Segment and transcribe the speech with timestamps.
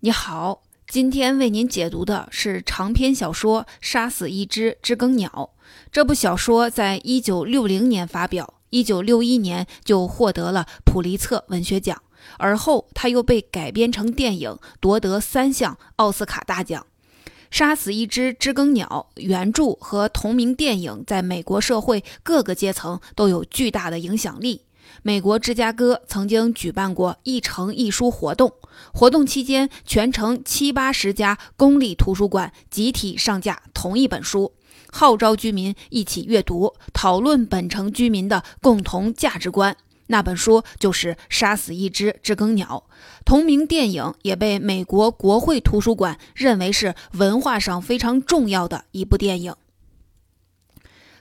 [0.00, 5.50] 你好，今天为您解读的是长篇小说《杀死一只知更鸟》。
[5.90, 12.02] 这部小说在一九六零年发表，一九六一年就获得了普利策文学奖，
[12.36, 16.86] 而后他又被改编成电影，夺得三项奥斯卡大奖。
[17.50, 24.65] 《杀死一只知更鸟》原著和同名电影在美国社会各个阶层都有巨大的影响力。
[25.06, 28.52] 美国芝加哥曾经举办过一城一书活动，
[28.92, 34.54] 活动期间，全城七八十家公立图书馆集体上架同一本书，
[34.90, 39.76] 号召居民一起阅读，讨论本城居民的共同价值观。
[40.08, 42.82] 那本书就是《杀死一只知更鸟》。
[43.24, 49.54] 同名电影也被美国国会图书馆认为是文化上非常重要的一部电影。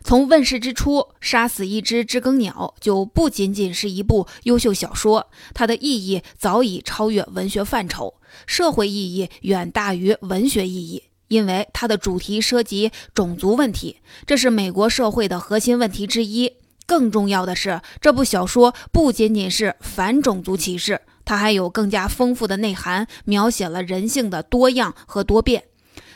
[0.08, 8.14] 从问世之初，《杀死一只知更鸟》就不仅仅是一部优秀小说，它的意义早已超越文学范畴，
[8.46, 11.02] 社会意义远大于文学意义。
[11.30, 13.98] 因为它的主题涉及种族问题，
[14.28, 16.54] 这是美国社会的核心问题之一。
[16.86, 25.64] 更重要的是，这部小说不仅仅是反种族歧视，它还有更加丰富的内涵，描写了人性的多样和多变。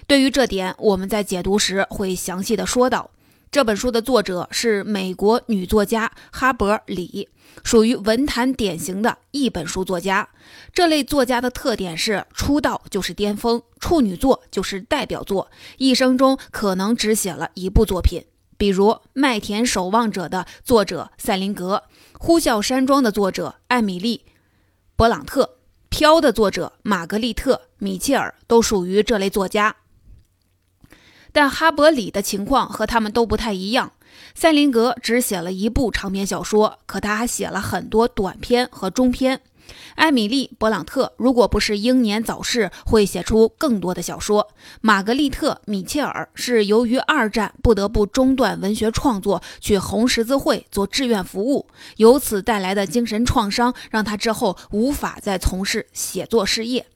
[0.05, 3.09] 对于这点，我们在解读时会详细的说到。
[3.51, 7.29] 这本书的作者是美国女作家哈伯里，
[7.63, 10.29] 属于文坛典型的一本书作家。
[10.71, 18.23] 这类作家的特点是出道就是巅峰，处女作就是代表作，一生中可能只写了一部作品。
[18.55, 21.83] 比如《麦田守望者》的作者塞林格，
[22.19, 24.25] 《呼啸山庄》的作者艾米丽·
[25.03, 25.43] 勃朗特，
[25.89, 29.77] 《飘》的作者玛格丽特·米切尔都属于这类作家。
[31.31, 33.91] 但哈伯里的情况和他们都不太一样。
[34.35, 39.41] 塞林格只写了一部长篇小说，可他还写了很多短篇和中篇。
[39.95, 44.47] 艾米丽·勃朗特如果不是英年早逝，会写出更多的小说。
[44.81, 51.67] 玛格丽特·米切尔是由于二战不得不中断文学创作，去红十字会做志愿服务，
[51.97, 56.87] 由此带来的精神创伤，让他之后无法再从事写作事业。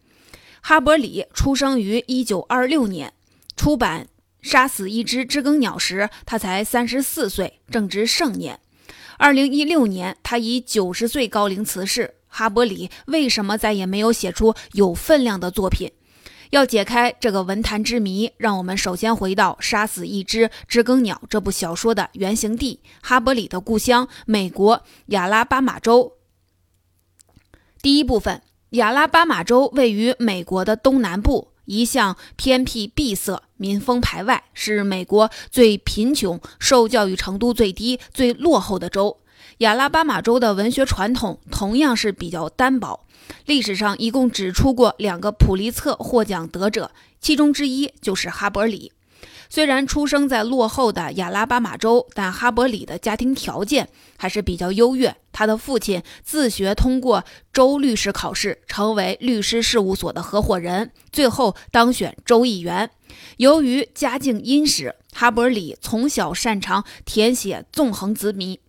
[0.62, 3.13] 哈伯里出生于1926年，
[3.56, 4.07] 出版。
[4.44, 8.59] 杀死一只知更鸟时，他才三十四岁，正值盛年。
[9.18, 12.14] 二零一六年，他以九十岁高龄辞世。
[12.28, 15.92] 哈伯里为什么再也没有写出有分量的作品？
[16.50, 26.14] 要解开这个文坛之谜，让我们首先回到《杀死一只知更鸟》这部小说的原型地——哈伯里的故乡——美国亚拉巴马州。
[27.81, 31.53] 第一部分，亚拉巴马州位于美国的东南部。
[31.66, 39.19] 一向偏僻闭塞，民风排外，是美国最贫穷、受教育程度最低、最落后的州。
[39.59, 43.06] 亚拉巴马州的文学传统同样是比较单薄，
[43.46, 46.91] 历史上一共只出过两个普利策获奖得者，
[47.22, 48.91] 其中之一就是哈伯里。
[49.53, 53.88] 虽然出生在落后的亚拉巴马州，但哈伯里的家庭条件
[54.18, 55.16] 还是比较优越。
[55.31, 62.90] 他的父亲自学通过州律师考试，成为律师事务所的合伙人，最后当选州议员。
[63.38, 68.59] 由于家境殷实，哈伯里从小擅长填写纵横字谜。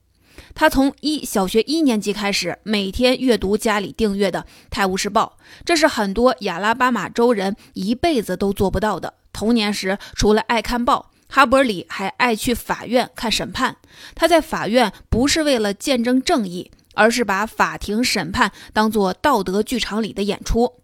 [0.55, 9.15] 他从一小学一年级开始，每天阅读家里订阅的《泰晤士报》，这是很多亚拉巴马州人一辈子都做不到的。
[9.35, 13.77] 童年时，除了爱看报，哈伯里还爱去法院看审判。
[14.15, 20.81] 他在法院不是为了见证正义，而是把法庭审判当作道德剧场里的演出。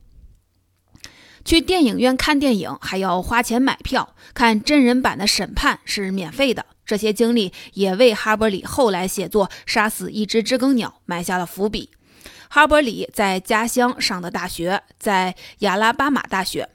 [1.42, 6.66] 去电影院看电影还要花钱买票，看真人版的审判是免费的。
[6.84, 11.90] 这些经历也为哈伯里后来写作《杀死一只知更鸟》埋下了伏笔。
[12.48, 16.68] 哈伯里在家乡上的大学，在亚拉巴马大学。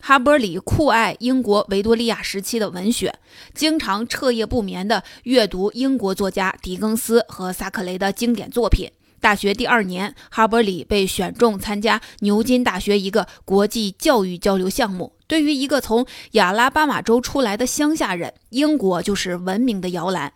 [0.00, 3.14] 哈伯里酷爱英国维多利亚时期的文学，
[3.52, 8.90] 经常彻夜不眠地阅读英国作家狄更斯和萨克雷的经典作品。
[9.20, 15.12] 大学第二年，哈伯里被选中参加牛津大学一个国际教育交流项目。
[15.26, 20.32] 对于一个从亚拉巴马州出来的乡下人，英国就是文明的摇篮。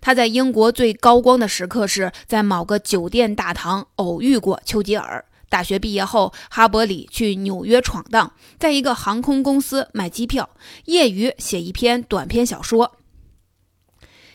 [0.00, 5.24] 他在英国最高光的时刻是在某个酒店大堂偶遇过丘吉尔。
[5.48, 10.50] 大学毕业后，哈伯里去纽约闯荡，在一个航空公司卖机票，
[10.86, 12.96] 业余写一篇短篇小说。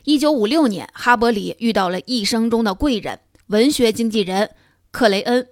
[0.04, 4.52] 一九五六年，哈伯里遇到了一生中的贵人——文学经纪人
[4.92, 5.48] 克雷恩。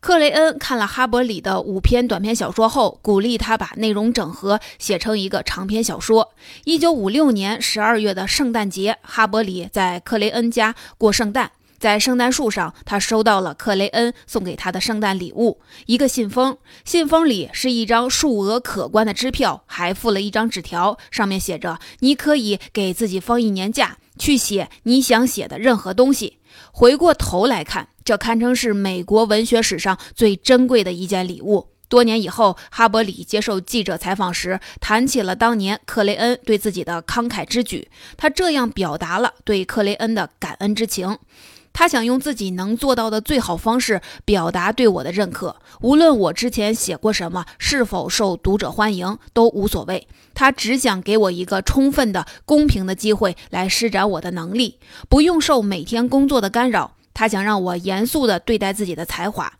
[0.00, 6.32] 克雷恩看了哈伯里的五篇短篇小说后，鼓励他把内容整合，写成一个长篇小说。
[6.64, 11.50] 一九五六年十二月的圣诞节，哈伯里在克雷恩家过圣诞。
[11.78, 16.58] 在圣诞树上，他收到了克雷恩送给他的圣诞礼物——一个信封。
[16.84, 26.38] 信封里是一张数额可观的支票，还附了一张纸条，上面写着：“你可以给自己放一年假，去写你想写的任何东西。”
[26.72, 31.68] 回过头来看，这堪称是美国文学史上最珍贵的一件礼物。
[31.88, 37.88] 多年以后，哈伯里接受记者采访时，谈起了当年克雷恩对自己的慷慨之举。
[38.16, 41.16] 他这样表达了对克雷恩的感恩之情：
[41.78, 50.08] 他想用自己能做到的最好方式表达对我的认可，无论我之前写过什么，是否受读者欢迎都无所谓。
[50.34, 56.96] 他只想给我一个充分的、公平的机会来施展我的能力，不用受每天工作的干扰。
[57.14, 59.52] 他想让我严肃地对待自己的才华。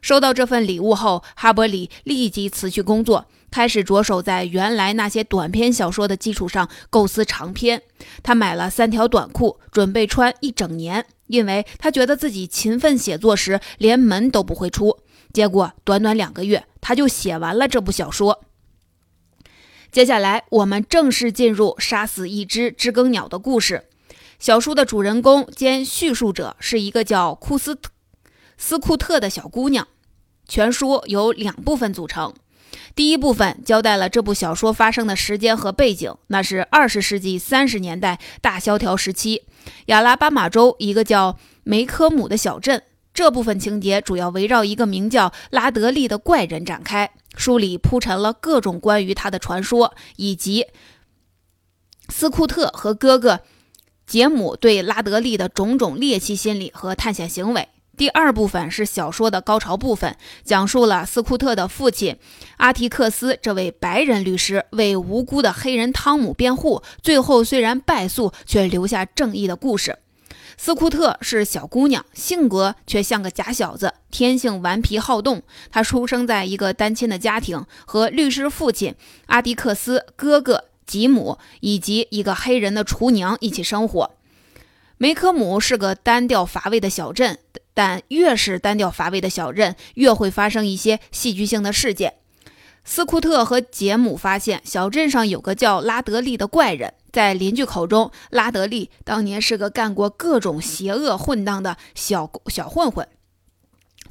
[0.00, 7.82] 收到这份礼物后，哈伯里立即辞去工作，开始着手在原来那些短篇小说的基础上构思长篇。
[8.22, 14.98] 他买了三条短裤，准备穿一整年，因为他觉得自己勤奋写作时连门都不会出。
[15.32, 18.44] 结果短短两个月，他就写完了这部小说。
[19.90, 23.84] 接下来，我们正式进入杀死一只知更鸟的故事。
[24.38, 27.90] 小说的主人公兼叙述者是一个叫库斯特
[28.56, 29.88] 斯库特的小姑娘。
[30.46, 32.34] 全书由两部分组成，
[32.94, 39.42] 第一部分交代了这部小说发生的时间和背景，那是二十世纪三十年代大萧条时期，
[39.86, 42.82] 亚拉巴马州一个叫梅科姆的小镇。
[43.12, 50.66] 这部分情节主要围绕一个名叫拉德利的怪人展开，书里铺陈了各种关于他的传说，以及
[52.08, 53.42] 斯库特和哥哥
[54.04, 57.68] 杰姆对拉德利的种种猎奇心理和探险行为。
[57.96, 62.16] 第二部分是小说的高潮部分，讲述了斯库特的父亲
[62.56, 69.98] 阿提克斯这位白人律师为无辜的黑人汤姆辩护，最后虽然败诉，却留下正义的故事。
[70.56, 75.42] 斯库特是小姑娘，性格却像个假小子，天性顽皮好动。
[75.70, 78.94] 她出生在一个单亲的家庭，和律师父亲
[79.26, 84.12] 阿迪克斯、哥哥吉姆以及一个黑人的厨娘一起生活。
[84.98, 87.38] 梅科姆是个单调乏味的小镇。
[87.76, 92.14] 但越是单调乏味的小镇，越会发生一些戏剧性的事件。
[92.84, 103.08] 斯库特和杰姆发现小镇上有个叫拉德利的怪人，在邻居口中，拉德利当年是个干过各种邪恶混当的小小混混。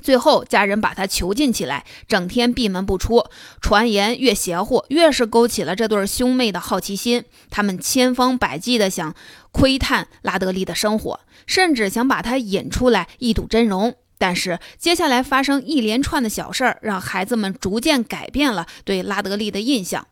[0.03, 3.23] 最后，家人把他囚禁起来，整天闭门不出。
[3.61, 7.23] 传言越邪乎，越是勾起了这对兄妹的好奇心。
[7.49, 9.15] 他们千方百计地想
[9.51, 13.95] 窥探拉德利的生活，甚至想把他引出来一睹真容。
[14.17, 20.05] 但是，接下来发生一连串的小事儿，让孩子们逐渐改变了对拉德利的印象。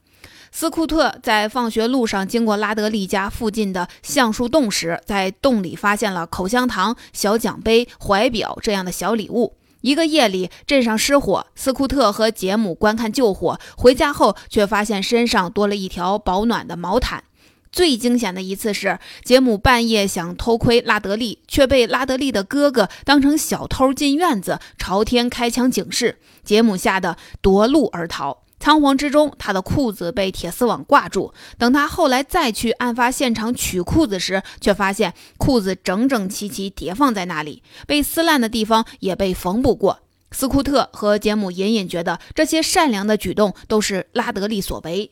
[0.54, 9.56] 斯库特在放学路上经过拉德利家附近的橡树洞时，在洞里发现了口香糖、小奖杯、怀表这样的小礼物。
[9.82, 17.24] 一个夜里，镇上失火，斯库特和杰姆观看救火，回家后却发现身上多了一条保暖的毛毯。
[17.72, 26.20] 最惊险的一次是，杰姆半夜想偷窥拉德利，却被拉德利的哥哥当成小偷进院子，朝天开枪警示。
[26.44, 28.41] 杰姆吓得夺路而逃。
[28.62, 31.34] 仓皇之中，他的裤子被铁丝网挂住。
[31.58, 40.02] 等他后来再去案发现场取裤子时，却发现裤子整整齐齐叠放在那里，被撕烂的地方也被缝补过。
[40.32, 45.10] 斯库特和杰姆隐隐觉得，这些善良的举动都是拉德利所为。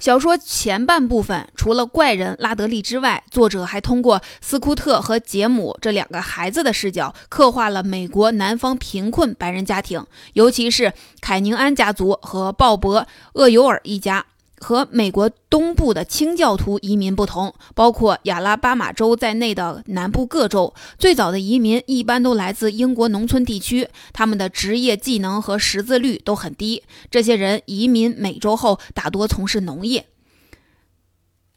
[0.00, 13.02] 小说前半部分，除了怪人拉德利之外，作者还通过斯库特和杰姆这两个孩子的视角，刻画了美国南方贫困白人家庭，尤其是凯宁安家族和鲍勃·
[13.34, 14.24] 厄尤尔一家。
[14.60, 26.82] 和美国东部的清教徒移民不同，包括亚拉巴马州在内的南部各州，最早的移民一般都来自英国农村地区，他们的职业技能和识字率都很低。
[27.10, 30.06] 这些人移民美洲后，大多从事农业。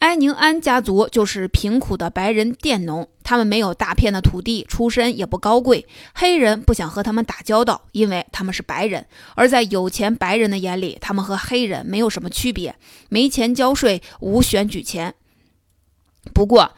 [0.04, 5.88] 埃宁安家族就是贫苦的白人佃农，他们没有大片的土地，出身也不高贵。
[6.14, 9.06] 黑人不想和他们打交道，因为他们是白人。
[9.36, 12.76] 而在有钱白人的眼里，他们和黑人没有什么区别，
[13.08, 15.16] 没钱交税，无选举权。
[16.34, 16.74] 不过，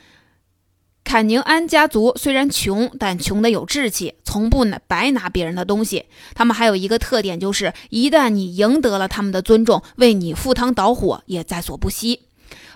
[1.04, 6.06] 坎宁安家族虽然穷，但穷得有志气，从不拿白拿别人的东西。
[6.36, 12.28] 他们还有一个特点，就是一旦你赢得了他们的尊重，为你赴汤蹈火也在所不惜。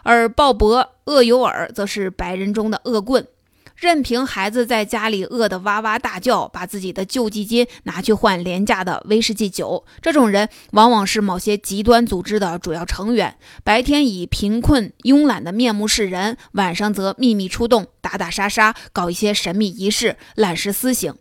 [0.03, 3.27] 而鲍勃·厄尤尔则是白人中的恶棍，
[3.75, 9.86] 任凭孩子在家里饿得哇哇大叫，把自己的救济金拿去换廉价的威士忌酒。
[10.01, 21.15] 这种人往往是某些极端组织的主要成员，白天以贫困慵懒的面目示人，晚上则秘密出动，打打杀杀，搞一些神秘仪式，滥施私刑。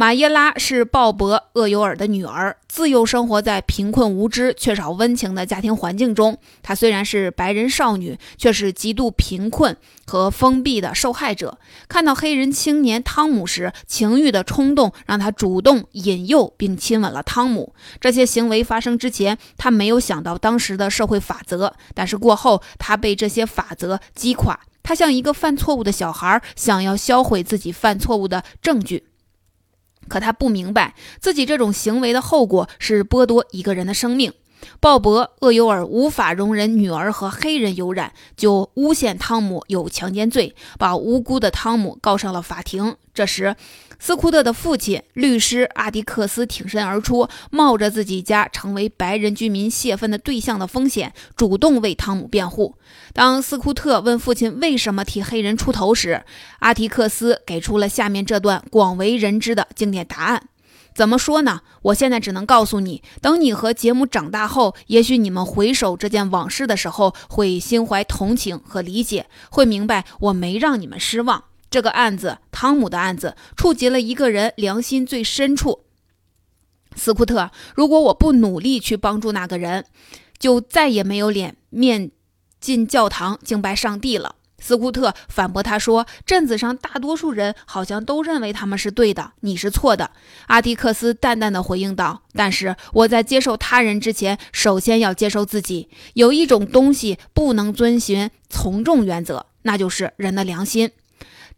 [0.00, 6.38] 马耶拉是鲍勃·厄尤尔的女儿，自幼生活在贫困无知、缺少温情的家庭环境中。
[6.62, 9.76] 她虽然是白人少女，却是极度贫困
[10.06, 11.58] 和封闭的受害者。
[11.86, 17.74] 看到黑人青年汤姆时，情欲的冲动让她主动引诱并亲吻了汤姆。
[18.00, 24.60] 这些行为发生之前，她没有想到当时的社会法则，但是过后，她被这些法则击垮。
[24.82, 29.04] 她像一个犯错误的小孩，想要销毁自己犯错误的证据。
[30.10, 34.34] 可他不明白，自己这种行为的后果是剥夺一个人的生命。
[34.78, 42.96] 鲍勃·厄尤尔无法容忍女儿和黑人有染，就诬陷汤姆有强奸罪，把无辜的汤姆告上了法庭。
[43.14, 43.56] 这时，
[44.02, 52.76] 斯库特的父亲律师阿迪克斯挺身而出，冒着自己家成为白人居民泄愤的对象的风险，主动为汤姆辩护。
[53.12, 56.24] 当斯库特问父亲为什么替黑人出头时，
[56.60, 60.48] 阿迪克斯给出了下面这段广为人知的经典答案。
[60.94, 61.60] 怎么说呢？
[61.82, 71.44] 我现在只能告诉你，等你和杰姆长大后，也许你们回首这件往事的时候，会心怀同情和理解，会明白我没让你们失望。
[71.70, 75.84] 这个案子，汤姆的案子，触及了一个人良心最深处。
[76.96, 79.86] 斯库特，如果我不努力去帮助那个人，
[80.38, 82.10] 就再也没有脸面
[82.60, 84.34] 进教堂敬拜上帝了。
[84.58, 90.10] 斯库特反驳他说：“镇子上大多数人好像都认为他们是对的，你是错的。”
[90.48, 95.88] 阿迪克斯淡淡的回应道：“但是我在接受他人之前，首先要接受自己。
[96.12, 100.90] 有一种东西不能遵循从众原则，那就是人的良心。”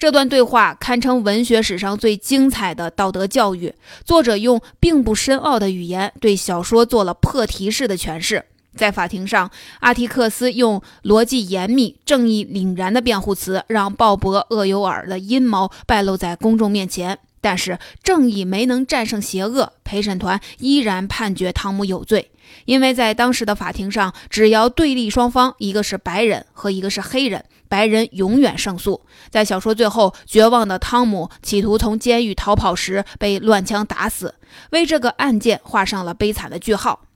[0.03, 3.73] 这段对话堪称文学史上最精彩的道德教育。
[4.05, 8.45] 作者用并不深奥的语言对小说做了破题式的诠释。
[8.75, 17.21] 在法庭上，阿提克斯用逻辑严密、正义凛然的辩护词，让鲍勃·厄尤尔的阴谋败露在公众面前。
[17.41, 22.33] 但是，正义没能战胜邪恶，陪审团依然判决汤姆有罪。
[22.65, 29.07] 因为在当时的法庭上，只要对立双方一个是白人和一个是黑人，白人永远胜诉。
[29.31, 34.35] 在小说最后，绝望的汤姆企图从监狱逃跑时被乱枪打死，
[34.73, 37.07] 为这个案件画上了悲惨的句号。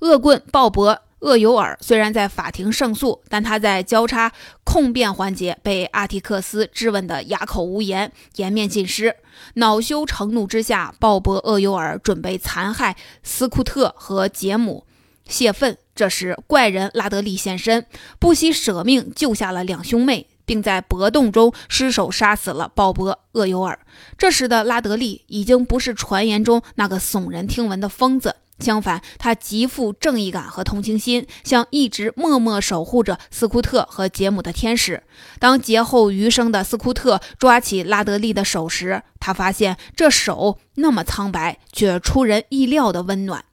[0.00, 4.32] 恶棍鲍勃·厄尤尔虽然在法庭胜诉，但他在交叉
[4.64, 9.14] 控辩环节被阿提克斯质问得哑口无言、颜面尽失。
[9.56, 14.86] 恼羞成怒之下，鲍勃·厄尤尔准备残害斯库特和杰姆
[15.26, 15.76] 泄愤。
[15.98, 17.84] 这时，怪人拉德利现身，
[18.20, 23.80] 不惜舍命救下了两兄妹，并在搏斗中失手杀死了鲍勃·厄尤尔。
[24.16, 28.36] 这时的拉德利已经不是传言中那个耸人听闻的疯子。
[28.60, 35.02] 相反，他极富正义感和同情心，像一直默默守护着斯库特和杰姆的天使。
[35.40, 43.44] 当劫后余生的斯库特抓起拉德利的手时，他发现这手那么苍白，却出人意料的温暖。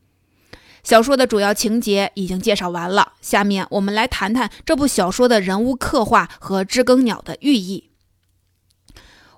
[0.85, 7.89] 小说的主要情节已经介绍完了，下面我们来谈谈这部小说的人物刻画和知更鸟的寓意。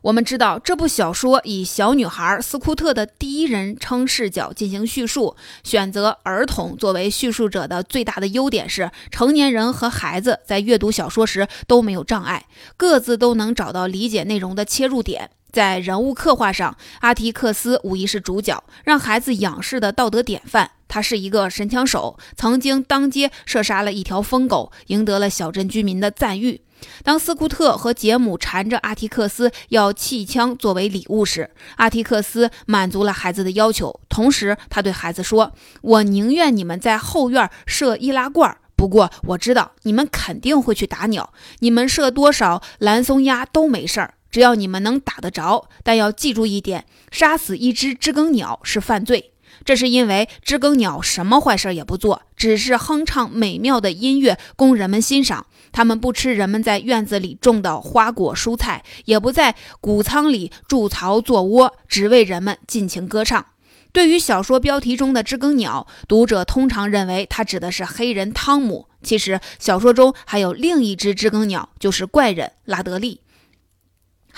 [0.01, 15.31] 我们知道这部小说以小女孩斯库特的第一人称视角进行叙述，选择儿童作为叙述者的最大的优点是，成年人和孩子在阅读小说时都没有障碍，各自都能找到理解内容的切入点。
[15.51, 20.71] 在人物刻画上，阿提克斯无疑是主角，让孩子仰视的道德典范。
[20.87, 26.61] 他是一个神枪手，曾经当街射杀了一条疯狗，赢得了小镇居民的赞誉。
[27.03, 41.33] 当斯库特和杰姆缠着阿提克斯要气枪作为礼物时，阿提克斯满足了孩子的要求，同时他对孩子说：“我宁愿你们在后院射易拉罐，不过我知道你们肯定会去打鸟。
[41.59, 45.67] 你们射多少蓝松鸦都没事儿，只要你们能打得着。
[45.83, 49.31] 但要记住一点：杀死一只知更鸟是犯罪。”
[49.65, 55.47] 这是因为知更鸟什么坏事也不做，只是哼唱美妙的音乐供人们欣赏。
[55.71, 63.43] 它们不吃人们在院子里种的花果蔬菜，也不在谷仓里筑巢做窝，只为人们尽情歌唱。
[63.91, 68.87] 对于小说标题中的知更鸟，读者通常认为它指的是黑人汤姆。
[69.01, 73.21] 其实小说中还有另一只知更鸟，就是怪人拉德利。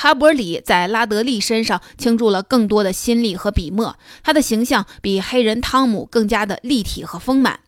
[0.01, 7.60] 哈伯里在拉德利身上倾注了更多的心力和笔墨，他的形象比黑人汤姆更加的立体和丰满。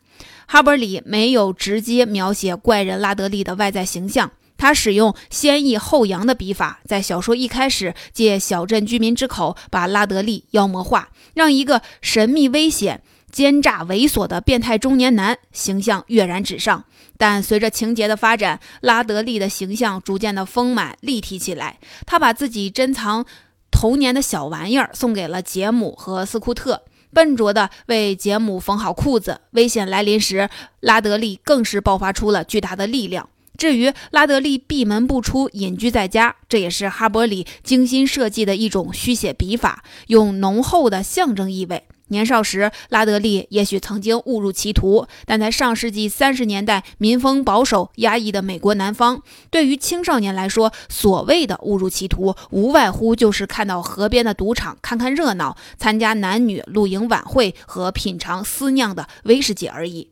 [0.47, 4.31] 哈伯里没有直接描写怪人拉德利的外在形象。
[4.57, 16.83] 他使用先抑后扬的笔法，在小说一开始借小镇居民之口把拉德利妖魔化，让一个神秘危险、奸诈猥琐的变态中年男形象跃然纸上。
[17.17, 21.79] 但随着情节的发展，拉德利的形象逐渐的丰满立体起来。
[22.05, 23.25] 他把自己珍藏
[23.69, 26.83] 童年的小玩意儿送给了杰姆和斯库特，
[27.13, 29.41] 笨拙地为杰姆缝好裤子。
[29.51, 33.29] 危险来临时，拉德利更是爆发出了巨大的力量。
[33.57, 41.83] 至于拉德利闭门不出，隐居在家，这也是哈伯里精心设计的一种虚写笔法，用浓厚的象征意味。
[42.11, 60.09] 年少时，拉德利也许曾经误入歧途，但在上世纪三十年代民风保守、压抑的美国南方，对于青少年来说，所谓的误入歧途，无外乎就是看到河边的赌场看看热闹，参加男女露营晚会和品尝私酿的威士忌而已。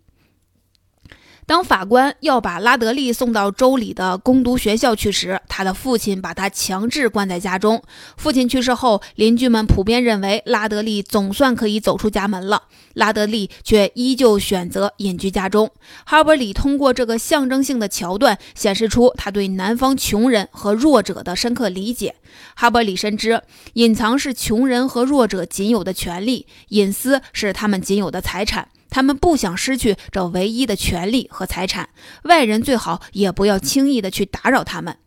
[1.50, 7.82] 当法官要把拉德利送到州里的攻读学校去时，他的父亲把他强制关在家中。
[8.18, 12.62] 父亲去世后，邻居们普遍认为拉德利总算可以走出家门了，
[12.94, 15.72] 拉德利却依旧选择隐居家中。
[16.06, 22.13] 哈伯里通过这个象征性的桥段，显示出他对南方穷人和弱者的深刻理解。
[22.56, 23.41] 哈伯里深知，
[23.74, 28.68] 隐藏是穷人和弱者仅有的权利，隐私是他们仅有的财产。
[28.89, 31.89] 他们不想失去这唯一的权利和财产，
[32.24, 34.98] 外人最好也不要轻易的去打扰他们。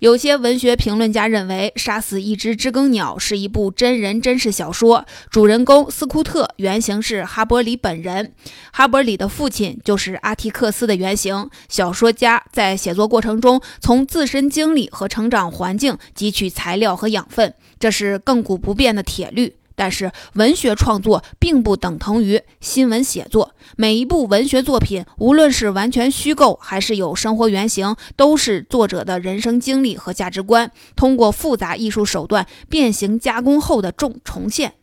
[0.00, 8.32] 有些文学评论家认为，《杀死一只知更鸟》是一部真人真事小说，主人公斯库特原型是哈伯里本人，
[8.72, 11.50] 哈伯里的父亲就是阿提克斯的原型。
[11.68, 19.57] 小说家在写作过程中从自身经历和成长环境汲取材料和养分，这是亘古不变的铁律。
[19.78, 23.54] 但是，文学创作并不等同于新闻写作。
[23.76, 34.74] 每一部文学作品，无论是完全虚构还是有生活原型，都是作者的人生经历和价值观，通过复杂艺术手段变形加工后的重重现。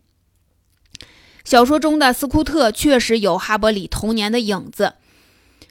[1.44, 4.94] 小说中的斯库特确实有哈伯里童年的影子。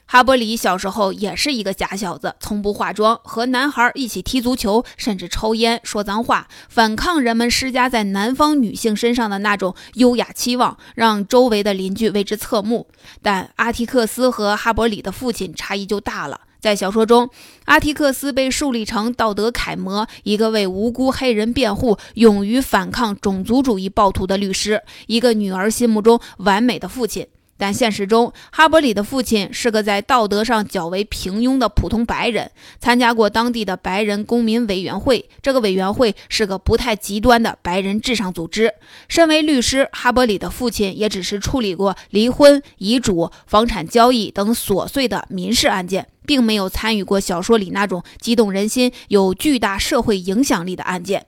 [0.07, 12.87] 哈伯里小时候也是一个假小子，从不化妆，和男孩一起踢足球，甚至抽烟、说脏话，反抗人们施加在南方女性身上的那种优雅期望，让周围的邻居为之侧目。
[13.21, 16.41] 但阿提克斯和哈伯里的父亲差异就大了。
[16.61, 17.29] 在小说中，
[17.65, 27.27] 阿提克斯被树立成道德楷模，一个为无辜黑人辩护、勇于反抗种族主义暴徒的律师，一个女儿心目中完美的父亲。
[27.57, 35.29] 但现实中，哈伯里的父亲是个在道德上较为平庸的普通白人，参加过当地的白人公民委员会。
[35.41, 38.73] 这个委员会是个不太极端的白人至上组织。
[39.07, 51.27] 身为律师，哈伯里的父亲也只是处理过离婚、遗嘱、房产交易等琐碎的民事案件，并没有参与过小说里那种激动人心、有巨大社会影响力的案件。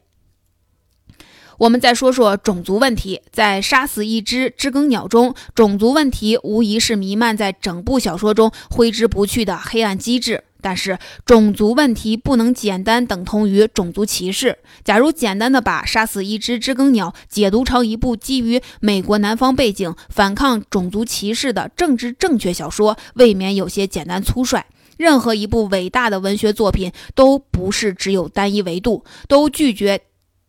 [1.58, 10.44] 我们再说说种族问题，在《杀死一只知更鸟》中，种族问题无疑是弥漫在整部小说中挥之不去的黑暗机制。
[10.62, 14.60] 但是，种族问题不能简单等同于种族歧视。
[14.84, 24.64] 假如简单的把《杀死一只知更鸟》解读成一部基于美国南方背景、反抗种族歧视的政治正确小说，未免有些简单粗率。
[24.98, 30.02] 任何一部伟大的文学作品都不是只有单一维度，都拒绝。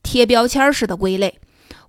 [0.08, 1.38] 贴标签式的归类，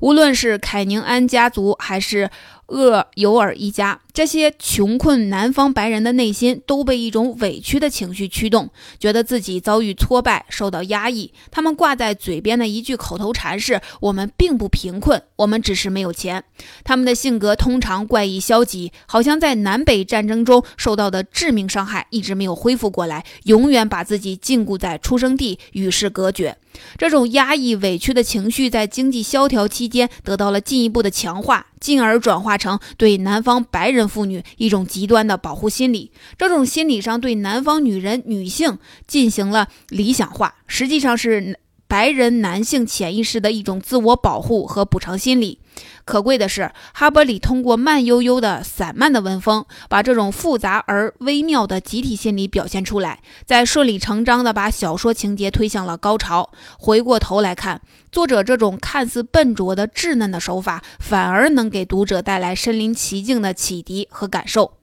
[0.02, 2.30] 无论是凯宁安家族还是。
[2.70, 11.32] 厄尤尔一家这些穷困南方白人的内心都被一种委屈的情绪驱动，觉得自己遭遇挫败，受到压抑。
[11.52, 16.44] 他们挂在嘴边的一句口头禅是：“我们并不贫困，我们只是没有钱。”
[16.84, 26.58] 他们的性格通常怪异消极，好像在南北战争中受到的致命伤害一直没有恢复过来，永远把自己禁锢在出生地，与世隔绝。
[26.98, 31.68] 这种压抑委屈的情绪在经济萧条期间得到了进一步的强化。
[31.80, 41.58] 进而转化成对南方白人妇女一种极端的保护心理，这种心理上对南方女人、女性进行了理想化，实际上是。
[41.90, 45.58] 白人男性潜意识的一种自我保护和补偿心理。
[46.06, 56.52] 可贵的是，哈伯里通过慢悠悠的散漫的文风，把这种复杂而微妙的集体心理表现出来，再顺理成章地把小说情节推向了高潮。
[56.78, 64.79] 回过头来看，作者这种看似笨拙的稚嫩的手法，反而能给读者带来身临其境的启迪和感受。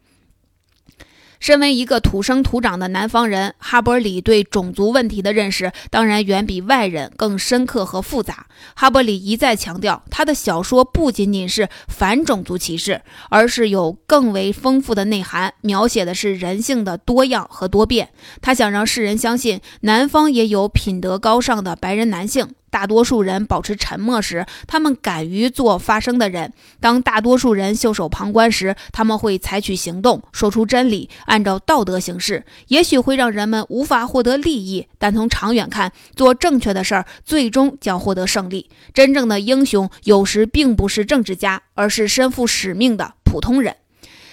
[1.40, 8.46] 身为一个土生土长的南方人，哈伯里对种族问题的认识当然远比外人更深刻和复杂。
[8.74, 18.10] 哈伯里一再强调，他的小说不仅仅是反种族歧视，而是有更为丰富的内涵，描写的是人性的多样和多变。
[18.40, 22.48] 他想让世人相信，南方也有品德高尚的白人男性。
[22.76, 32.44] 大多数人保持沉默时，他们敢于做发声的人；当大多数人袖手旁观时，他们会采取行动，说出真理，按照道德行事。
[32.68, 38.68] 也许会让人们无法获得利益，但从长远看，做正确的事儿最终将获得胜利。
[38.92, 43.74] 真正的英雄有时并不是政治家，而是身负使命的普通人。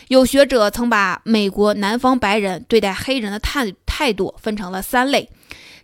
[0.10, 5.30] 有学者曾把美国南方白人对待黑人的态态度分成了三类。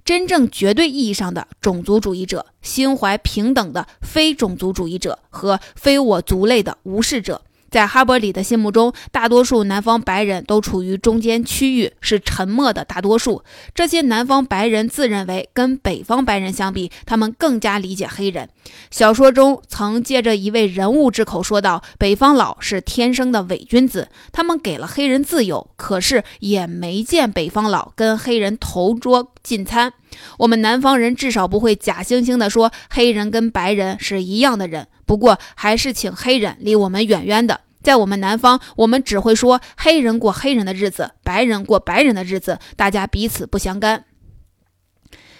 [0.09, 7.43] 真正绝对意义上的种族主义者，心怀平等的非种族主义者和非我族类的无视者。
[7.69, 13.43] 在哈伯里的心目中，大多数南方白人都处于中间区域，是沉默的大多数。
[13.73, 18.49] 这些南方白人自认为跟北方白人相比，他们更加理解黑人。
[18.91, 29.93] 小说中曾借着一位人物之口说道：“北方佬是天生的伪君子，他们给了黑人自由，可是也没见北方佬跟黑人同桌进餐。
[30.37, 37.61] 我们南方人至少不会假惺惺地说黑人跟白人是一样的人。”不过，还是请黑人离我们远远的。
[37.81, 44.05] 在我们南方，我们只会说黑人过黑人的日子，白人过白人的日子，大家彼此不相干。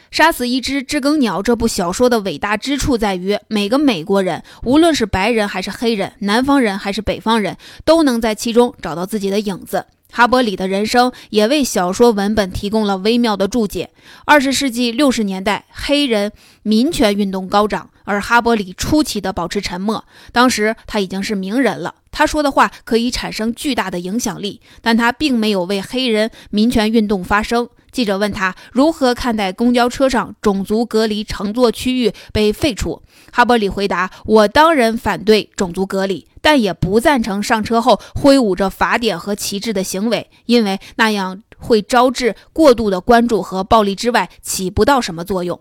[0.09, 9.85] 杀死一只知更鸟这部小说的伟大之处在于，每个美国人，无论是白人还是黑人，南方人还是北方人，都能在其中找到自己的影子。
[10.11, 13.91] 哈伯里的人生也为小说文本提供了微妙的注解。
[14.25, 16.31] 二十世纪六十年代，黑人
[16.63, 20.03] 民权运动高涨，而哈伯里出奇的保持沉默。
[20.31, 27.69] 当时他已经是名人了，他说的话可以产生巨大的影响力，但他并没有为黑人民权运动发声。
[27.91, 45.59] 记者问他如何看待公交车上种族隔离乘坐区域被废除，哈伯里回答：“我当然反对种族隔离。”但也不赞成上车后挥舞着法典和旗帜的行为，因为那样会招致过度的关注和暴力之外起不到什么作用。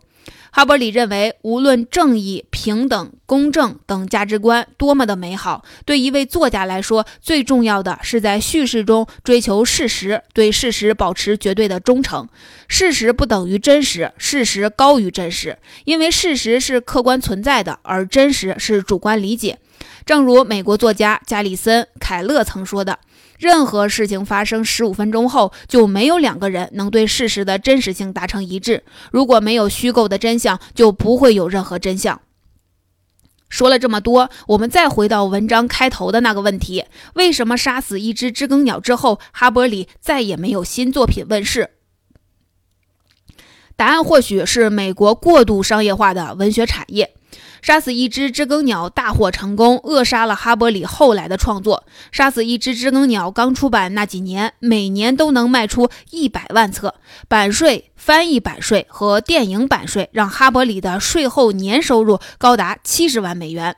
[0.51, 12.29] 哈伯里认为，无论正义、平等、公正等价值观多么的美好，对一位作家来说，最重要的是在叙事中追求事实，对事实保持绝对的忠诚。
[12.67, 19.59] 事实不等于真实，事实高于真实，因为事实是客观存在的，而真实是主观理解。
[20.05, 22.99] 正如美国作家加里森·凯勒曾说的
[23.39, 28.83] ：“任何事情发生十五分钟后，就没有两个人能对事实的真实性达成一致。
[29.13, 32.21] 如果没有虚构的真相，就不会有任何真相。”
[33.49, 41.71] 说了这么多，我们再回到文章开头的那个问题：为什么杀死一只知更鸟之后，哈伯里再也没有新作品问世？
[43.77, 47.15] 答案或许是美国过度商业化的文学产业。
[47.61, 51.85] 杀死一只知更鸟大获成功，扼杀了哈伯里后来的创作。
[52.13, 56.95] 杀死一只知更鸟刚出版那几年，每年都能卖出一百万册。
[57.29, 63.77] 版税、翻译版税和电影版税让哈伯里的税后年收入高达七十万美元。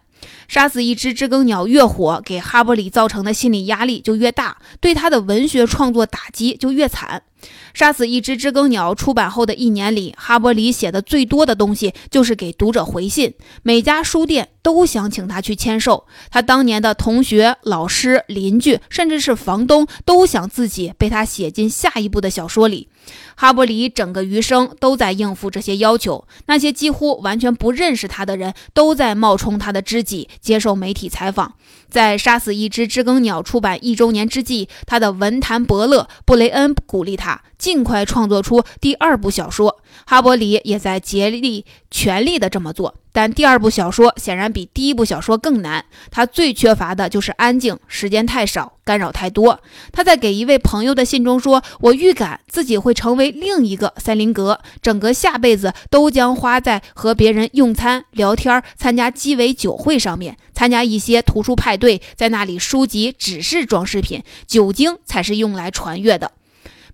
[0.49, 7.23] 杀死一只知更鸟越火，给哈伯里造成的心理压力就越大，对他的文学创作打击就越惨。
[7.73, 16.07] 杀死一只知更鸟出版后的一年里，哈伯里写的最多的东西就是给读者回信，每家书店都想请他去签售。
[16.31, 22.89] 他当年的同学、老师、邻居，甚至是房东，都想自己被他写进下一部的小说里。
[23.35, 31.55] 哈伯里整个余生都在应付这些要求，那些几乎完全不认识他的人都在冒充他的知己，接受媒体采访。
[31.89, 39.81] 在杀死一只知更鸟出版一周年之际，他的文坛伯乐布雷恩鼓励他尽快创作出第二部小说。
[40.07, 42.95] 哈伯里也在竭力全力的这么做。
[43.13, 49.61] 但第二部小说显然比第一部小说更难，他最缺乏的就是安静，时间太少，干扰太多。
[49.91, 66.31] 他在给一位朋友的信中说：“我预感自己会成为另一个塞林格，整个下辈子都将花在和别人用餐、聊天、参加鸡尾酒会上面，参加一些图书派对，在那里书籍只是装饰品，酒精才是用来传阅的。”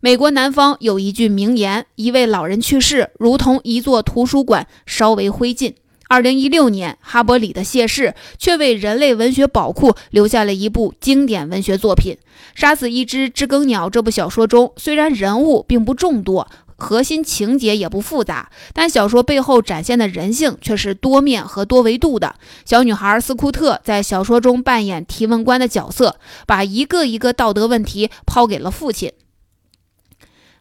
[0.06, 5.74] 美国南方有一句名言：“一位老人去世，如同一座图书馆烧为灰烬。”
[6.06, 12.14] 二零一六年，哈伯里的谢世却为人类文学宝库留下了一部经典文学作品
[12.54, 13.88] 《杀死一只知更鸟》。
[13.90, 22.36] 这部小说中，虽然人物并不众多，核心情节也不复杂，但小说背后展现的人性却是多面和多维度的。
[22.64, 29.10] 小女孩斯库特在小说中扮演提问官的角色，把一个一个道德问题抛给了父亲。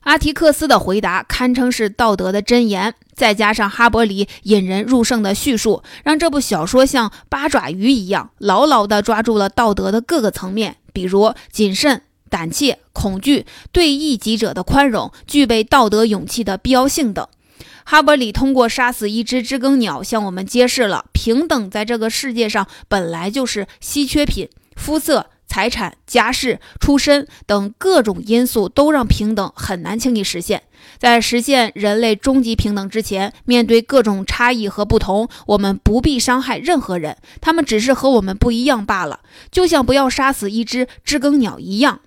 [0.06, 17.28] 阿提克斯的回答堪称是道德的箴言，再加上哈伯里引人入胜的叙述，让这部小说像八爪鱼一样牢牢地抓住了道德的各个层面，比如谨慎、胆怯、恐惧、对异己者的宽容、具备道德勇气的必要性等。
[17.84, 25.32] 哈伯里通过杀死一只知更鸟，向我们揭示了平等在这个世界上本来就是稀缺品，肤色。
[25.56, 30.64] 财产、家世、出身等各种因素都让平等很难轻易实现。
[30.98, 39.22] 在实现人类终极平等之前，面对各种差异和不同，我们不必伤害任何人，他们只是和我们不一样罢了。
[39.50, 42.02] 就像不要杀死一只知更鸟一样。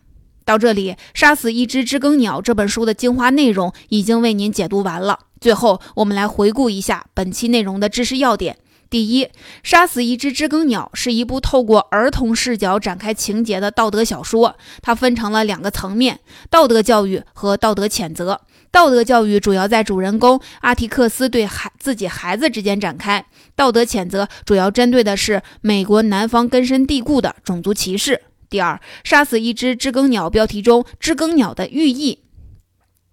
[0.45, 5.21] 到这里，《杀死一只知更鸟》这本书的精华内容已经为您解读完了。
[5.41, 8.59] 最后，我们来回顾一下本期内容的知识要点。
[8.91, 9.29] 第一，
[9.63, 14.57] 杀死一只知更鸟是一部透过儿童视角展开情节的道德小说。
[14.81, 18.41] 它分成了两个层面：道德教育和道德谴责。
[18.71, 23.23] 道德教育主要在主人公阿提克斯对孩自己孩子之间展开；
[23.57, 28.23] 道德谴责主要针对的是美国南方根深蒂固的种族歧视。
[28.51, 32.21] 第二，杀死一只知更鸟标题中知更鸟的寓意，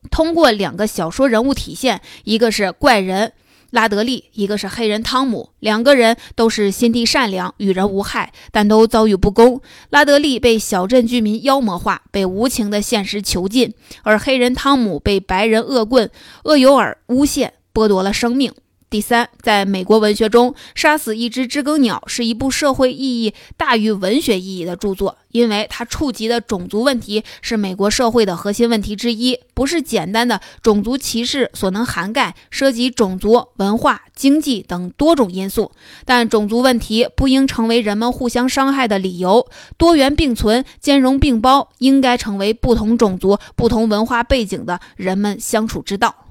[0.10, 3.34] 通过两个小说人物体现，一个是怪人。
[3.76, 9.62] 拉德利，一个是黑人汤姆，两个人都是心地善良、与人无害，但都遭遇不公。
[9.90, 13.72] 拉德利被小镇居民妖魔化，被无情的现实囚禁；
[14.04, 16.10] 而黑人汤姆被白人恶棍
[16.46, 18.54] 厄尤尔诬陷，剥夺了生命。
[18.96, 35.74] 第三，在美国文学中，《杀死一只知更鸟》是一部社会意义大于文学意义的著作，因为它触及的种族问题是美国社会的核心问题之一，不是简单的种族歧视所能涵盖，涉及种族、文化、经济等多种因素。
[36.06, 46.25] 但种族问题不应成为人们互相伤害的理由，多元并存、兼容并包，应该成为不同种族、不同文化背景的人们相处之道。